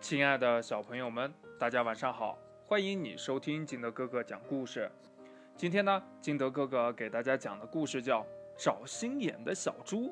[0.00, 2.38] 亲爱的小朋友们，大家晚上好！
[2.64, 4.88] 欢迎你收听金德哥哥讲故事。
[5.56, 8.22] 今天呢，金德哥哥给大家讲的故事叫
[8.56, 10.04] 《找心眼的小猪》。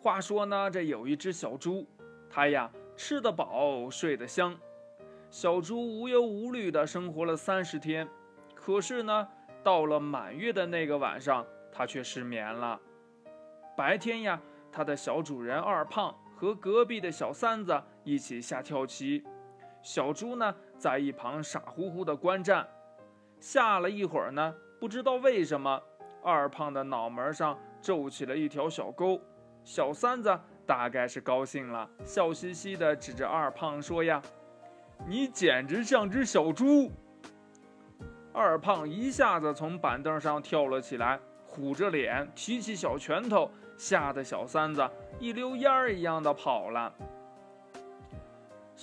[0.00, 1.84] 话说呢，这有一只小猪，
[2.30, 4.56] 它呀吃得饱，睡得香。
[5.30, 8.08] 小猪无忧无虑地生活了三十天，
[8.54, 9.28] 可是呢，
[9.64, 12.80] 到了满月的那个晚上，它却失眠了。
[13.76, 14.40] 白天呀，
[14.70, 16.14] 它的小主人二胖。
[16.36, 19.24] 和隔壁的小三子一起下跳棋，
[19.82, 22.66] 小猪呢在一旁傻乎乎的观战。
[23.40, 25.82] 下了一会儿呢，不知道为什么，
[26.22, 29.20] 二胖的脑门上皱起了一条小沟。
[29.64, 34.22] 小三子大概是高兴了，笑嘻嘻的指着二胖说：“呀，
[35.06, 36.92] 你简直像只小猪！”
[38.32, 43.50] 二胖一下子从板凳上跳了起来，虎着脸，提起小拳头。
[43.76, 46.94] 吓得小三子一溜烟儿一样的跑了。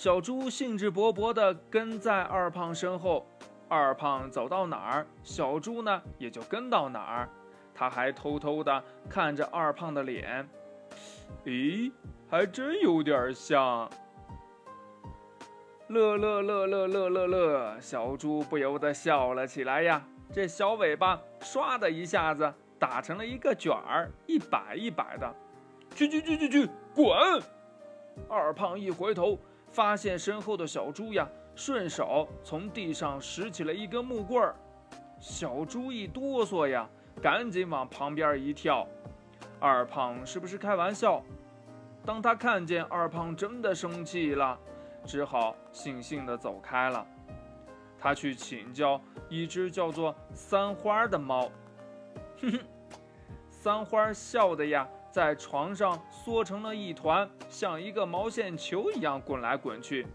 [0.02, 3.23] 小猪兴致勃勃地跟在二胖身后，
[3.69, 7.30] 二胖走到哪儿，小猪呢也就跟到哪儿。
[7.71, 10.49] 他还偷偷地看着二胖的脸，
[11.45, 11.91] 咦，
[12.27, 13.88] 还真有点像。
[15.89, 22.52] 乐乐乐乐乐乐乐，小猪不由得笑了起来呀，这小尾巴唰的一下子。
[22.79, 25.31] 打成了一个卷儿，一摆一摆的，
[25.94, 27.07] 去去去去去，滚！
[28.27, 29.38] 二胖一回头，
[29.72, 34.55] 发现身后的小猪呀，顺手从地上拾起了一根木棍儿。
[35.19, 36.89] 小猪一哆嗦呀，
[37.22, 38.88] 赶紧往旁边一跳。
[39.59, 41.23] 二胖是不是开玩笑？
[42.03, 44.58] 当他看见二胖真的生气了，
[45.05, 47.06] 只好悻悻地走开了。
[48.00, 51.52] 他去请教一只叫做三花的猫。
[52.41, 52.59] 哼哼，
[53.50, 60.08] 三花笑的呀，在床上缩成了一团，像一个毛线球一样滚来滚去。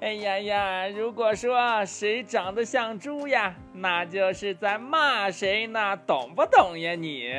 [0.00, 5.96] 哎呀呀，如果说谁长得像猪呀，那就是在骂谁呢？
[6.06, 7.32] 懂不懂呀你？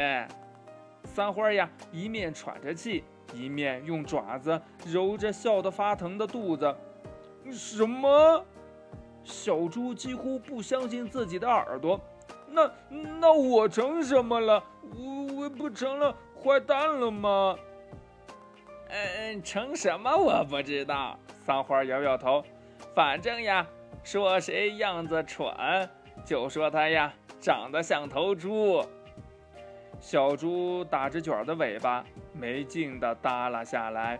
[1.04, 3.04] 三花呀，一面喘着气，
[3.34, 6.76] 一面用爪子揉着笑得发疼的肚子。
[7.52, 8.46] 什么？
[9.24, 12.00] 小猪几乎不相信自己的耳朵。
[12.52, 12.72] 那
[13.20, 14.64] 那我成什么了？
[14.82, 17.56] 我我不成了坏蛋了吗？
[18.90, 21.18] 嗯，成什么我不知道。
[21.46, 22.44] 三花摇摇头，
[22.96, 23.66] 反正呀，
[24.04, 25.48] 说谁样子蠢，
[26.26, 28.84] 就说他呀长得像头猪。
[30.00, 34.20] 小猪打着卷的尾巴，没劲地耷拉下来。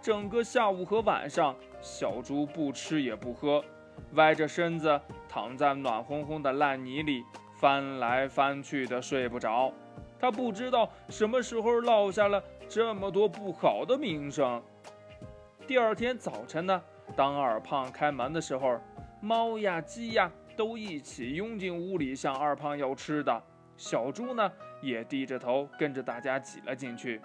[0.00, 3.62] 整个下午和晚上，小猪不吃也不喝，
[4.12, 7.22] 歪着身子躺在暖烘烘的烂泥里。
[7.60, 9.72] 翻来翻去的睡不着，
[10.18, 14.62] 他不知道什么时候落下了这么多不好的名声。
[15.66, 16.82] 第二天早晨呢，
[17.16, 18.78] 当二胖开门的时候，
[19.20, 23.42] 猫呀鸡呀都一起拥进屋里向二胖要吃的。
[23.76, 27.20] 小猪呢也低着头跟着大家挤了进去。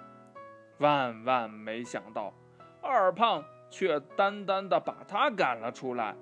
[0.77, 2.33] 万万没想到，
[2.81, 6.15] 二胖却单单的把他赶了出来。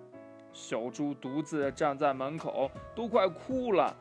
[0.58, 3.96] 小猪独自站在门口，都快哭了。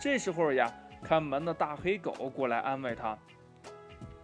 [0.00, 0.66] 这时候呀，
[1.02, 3.16] 看门的大黑狗过来安慰他：“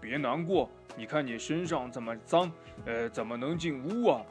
[0.00, 2.50] 别难过，你看你身上这么脏，
[2.86, 4.22] 呃，怎么能进屋啊？”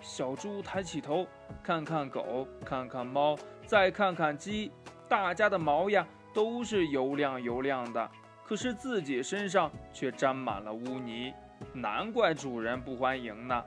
[0.00, 1.26] 小猪抬起头，
[1.62, 3.36] 看看狗，看看猫，
[3.66, 4.72] 再看看鸡，
[5.10, 8.10] 大家的毛呀都是油亮油亮的，
[8.46, 11.34] 可是自己身上却沾满了污泥，
[11.74, 13.62] 难怪主人不欢迎呢。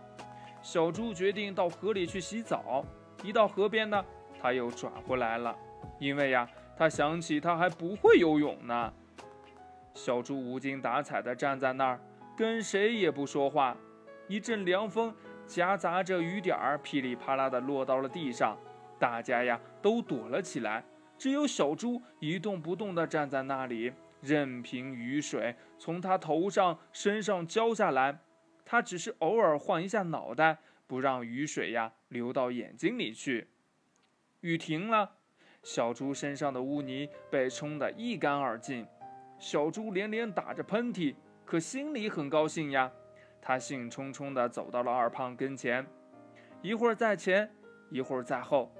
[0.62, 2.84] 小猪决定到河里去洗澡，
[3.24, 4.06] 一到河边呢，
[4.42, 5.56] 他又转回来了，
[6.00, 6.47] 因为呀。
[6.78, 8.94] 他想起他还不会游泳呢。
[9.94, 12.00] 小猪无精打采地站在那儿，
[12.38, 13.75] 跟谁也不说话。
[14.30, 15.14] 一阵凉风
[15.46, 18.58] 夹杂着雨点儿，噼里啪啦地落到了地上，
[18.98, 20.81] 大家呀都躲了起来。
[21.18, 28.18] 只有小猪一动不动地站在那里，任凭雨水从他头上、身上浇下来。
[28.71, 33.48] 他只是偶尔晃一下脑袋，不让雨水呀流到眼睛里去。
[34.42, 35.10] 雨停了。
[35.63, 38.86] 小猪身上的污泥被冲得一干二净，
[39.39, 42.92] 小猪连连打着喷嚏，可心里很高兴呀。
[43.42, 45.83] 他兴冲冲地走到了二胖跟前，
[46.62, 47.51] 一会儿在前，
[47.89, 48.71] 一会儿在后，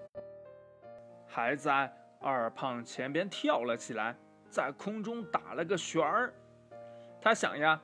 [1.25, 1.91] 还在
[2.21, 4.15] 二胖前边跳了起来，
[4.51, 6.31] 在空中打了个旋儿。
[7.19, 7.81] 他想呀，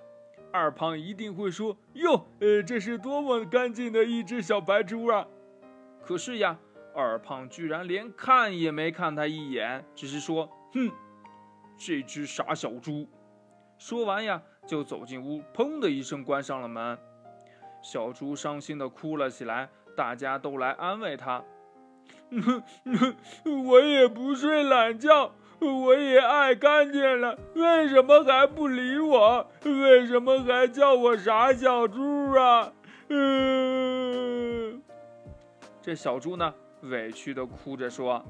[0.55, 5.27] 二胖一定会说：“哟，呃，这是多么干净的一只小白猪啊！”
[6.01, 6.57] 可是呀。
[6.97, 10.89] 二胖居然连看也没看他一眼，只是说：“哼，
[11.77, 13.05] 这只傻小猪。”
[13.77, 16.97] 说完呀，就走进屋，砰的一声关上了门。
[17.81, 21.43] 小猪伤心地哭了起来，大家都来安慰他。
[23.67, 29.49] 我也不睡懒觉，我也爱干净了，为什么还不理我？
[29.63, 32.71] 为什么还叫我傻小猪啊？
[33.09, 34.81] 嗯，
[35.81, 38.23] 这小猪呢，委屈的哭着说：“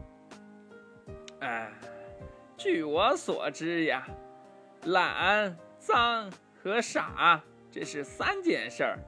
[1.41, 1.71] 哎，
[2.57, 4.05] 据我所知呀，
[4.85, 6.31] 懒、脏
[6.61, 7.41] 和傻，
[7.71, 8.99] 这是三件事儿。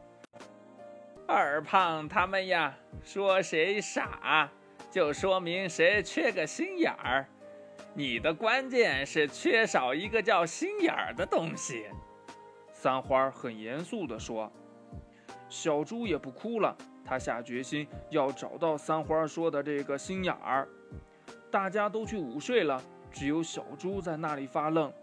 [1.28, 2.74] 二胖他们呀，
[3.04, 4.50] 说谁傻。”
[4.90, 7.28] 就说明谁缺个心眼儿，
[7.98, 11.88] 你的关键是缺少一个叫心眼儿的东西。
[12.72, 14.52] 三花很严肃地说。
[15.50, 20.68] 小猪也不哭了，他下决心要找到三花说的这个心眼儿。
[21.50, 22.80] 大家都去午睡了，
[23.12, 24.94] 只有小猪在那里发愣。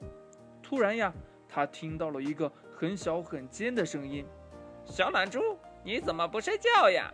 [0.63, 1.13] 突然呀，
[1.49, 4.25] 他听到了一个很小很尖的声音
[4.87, 5.41] ：“小懒猪，
[5.83, 7.13] 你怎么不睡觉呀？”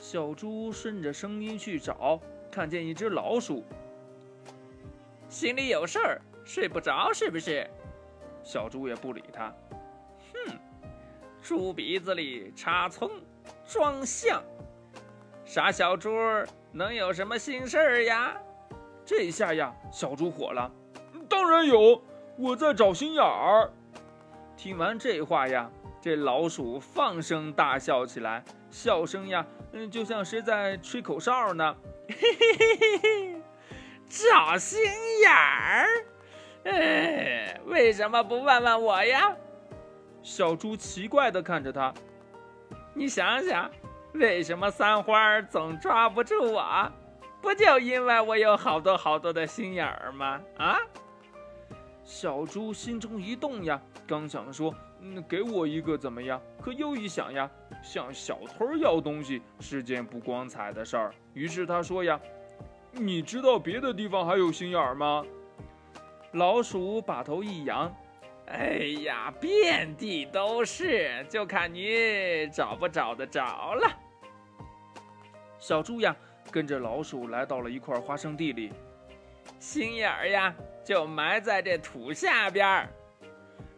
[0.00, 2.18] 小猪顺着声音去找，
[2.50, 3.62] 看见一只老鼠。
[5.34, 7.68] 心里有事儿，睡不着是不是？
[8.44, 9.52] 小猪也不理他。
[10.32, 10.56] 哼，
[11.42, 13.10] 猪鼻子里插葱，
[13.66, 14.40] 装象。
[15.44, 16.08] 傻小猪
[16.70, 18.40] 能有什么心事儿呀？
[19.04, 20.70] 这下呀，小猪火了。
[21.28, 22.00] 当然有，
[22.38, 23.68] 我在找心眼儿。
[24.56, 25.68] 听完这话呀，
[26.00, 29.44] 这老鼠放声大笑起来，笑声呀。
[29.72, 31.76] 嗯，就像是在吹口哨呢。
[32.08, 33.42] 嘿嘿嘿嘿嘿，
[34.14, 34.80] 小心
[35.22, 35.86] 眼儿？
[36.66, 39.36] 哎，为什么不问问我呀？
[40.22, 41.92] 小猪奇怪地看着他。
[42.94, 43.68] 你想想，
[44.12, 46.92] 为什么三花总抓不住我？
[47.42, 50.40] 不就因为我有好多好多的心眼儿吗？
[50.58, 50.78] 啊？
[52.04, 54.72] 小猪心中一动呀，刚想说。
[55.06, 56.40] 嗯，给我一个怎么样？
[56.62, 57.50] 可又一想呀，
[57.82, 61.14] 向小偷要东西是件不光彩的事儿。
[61.34, 62.18] 于是他说呀
[62.96, 65.24] ：“你知道别的地方还有心眼儿吗？”
[66.32, 67.94] 老鼠把头一扬
[68.48, 73.88] ：“哎呀，遍地都是，就看你找不找得着了。”
[75.58, 76.14] 小猪呀，
[76.50, 78.72] 跟着老鼠来到了一块花生地里，
[79.58, 80.54] 心眼儿呀，
[80.84, 82.88] 就埋在这土下边儿。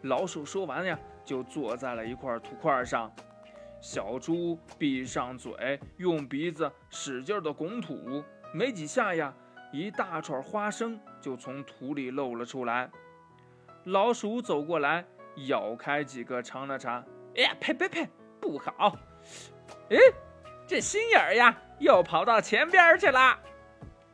[0.02, 0.98] 老鼠说完呀。
[1.26, 3.12] 就坐在了一块土块上，
[3.80, 9.32] 小猪闭上嘴，用鼻子使劲的拱土，没几下呀，
[9.72, 12.90] 一大串花生就从土里露了出来。
[13.84, 15.04] 老鼠走过来，
[15.46, 17.04] 咬开几个尝了尝，
[17.36, 18.08] 哎呀，呸呸呸，
[18.40, 18.96] 不好！
[19.90, 19.96] 哎，
[20.66, 23.38] 这心眼儿呀，又跑到前边去了。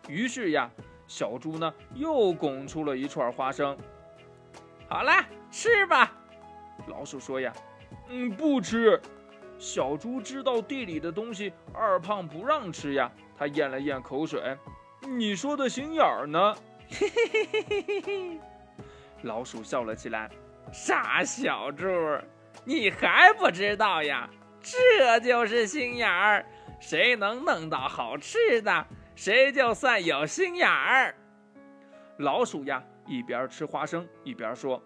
[0.08, 0.70] 于是呀，
[1.06, 3.76] 小猪呢又拱出了一串花生。
[4.88, 5.12] 好了，
[5.50, 6.12] 吃吧。
[6.88, 7.52] 老鼠说呀
[8.10, 9.00] ：“嗯，不吃。”
[9.58, 13.10] 小猪知道地里的东西二胖不让吃呀，
[13.42, 14.56] 他咽了咽口水
[15.02, 16.54] ：“你说的心眼儿呢？”
[16.88, 18.40] 嘿嘿嘿嘿嘿嘿嘿。
[19.22, 20.30] 老鼠笑了起来
[20.72, 21.84] ：“傻小猪，
[22.64, 24.30] 你还不知道呀？
[24.60, 26.46] 这就是心眼儿。
[26.78, 28.86] 谁能弄到好吃的，
[29.16, 31.12] 谁就算有心眼儿。”
[32.18, 34.80] 老鼠呀，一边吃花生一边说。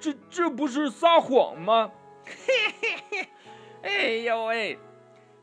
[0.00, 1.92] 这这不是撒谎吗？
[2.26, 2.34] 嘿
[2.82, 3.28] 嘿嘿，
[3.82, 4.76] 哎呦喂，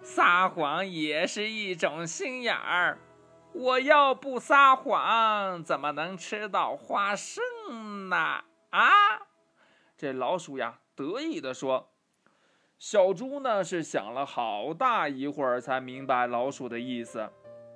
[0.01, 2.98] 撒谎也是一种心眼儿。
[3.53, 7.43] 我要不撒谎，怎么能吃到花生
[8.10, 8.43] 呢？
[8.70, 8.81] 啊！
[9.98, 11.89] 这老鼠呀，得意地说。
[12.79, 17.29] 小猪呢，是想了好大一会儿才明白老鼠的意思。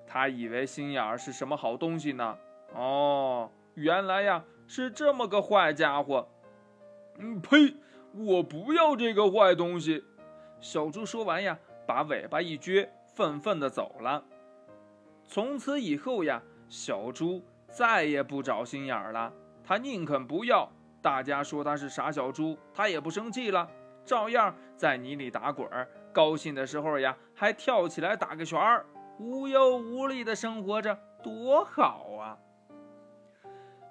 [0.07, 2.37] 他以为心眼儿是什么好东西呢？
[2.73, 6.27] 哦，原来呀，是这么个坏家伙。
[7.17, 7.75] 嗯，呸！
[8.13, 10.03] 我不要这个坏东西。
[10.61, 14.23] 小猪说完呀，把尾巴一撅，愤愤地走了。
[15.23, 19.33] 从此以后呀，小猪再也不找心眼儿了。
[19.63, 20.69] 他宁肯不要，
[21.01, 23.69] 大家说他是傻小猪，他也不生气了，
[24.03, 25.87] 照样在泥里打滚儿。
[26.13, 28.85] 高兴的时候呀，还跳起来打个旋儿，
[29.19, 32.37] 无忧无虑的生活着，多好啊！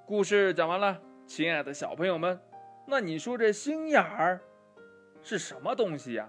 [0.07, 2.39] 故事讲完了，亲爱的小朋友们。
[2.87, 4.41] 那你说这心眼儿
[5.23, 6.29] 是什么东西呀？